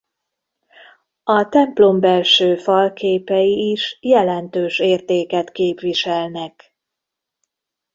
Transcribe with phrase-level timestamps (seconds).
[1.23, 6.75] A templombelső falképei is jelentős értéket képviselnek.